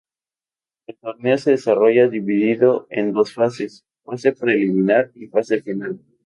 El 0.87 0.97
torneo 0.97 1.37
se 1.37 1.51
desarrolla 1.51 2.07
dividido 2.07 2.87
en 2.89 3.13
dos 3.13 3.31
fases: 3.35 3.85
fase 4.03 4.31
preliminar 4.31 5.11
y 5.13 5.27
fase 5.27 5.61
final. 5.61 5.99